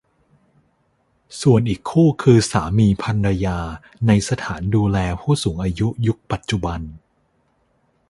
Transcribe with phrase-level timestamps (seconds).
[1.41, 3.59] ส่วนอีกคู่คือสามีภรรยา
[4.07, 6.81] ในสถานดูแลผู้สูงอายุยุคปัจจุบัน